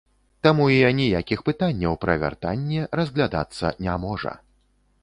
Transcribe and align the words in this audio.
Таму 0.45 0.63
і 0.75 0.79
аніякіх 0.91 1.43
пытанняў 1.49 1.93
пра 2.07 2.17
вяртанне 2.25 2.81
разглядацца 3.03 3.75
не 3.89 4.01
можа. 4.09 4.37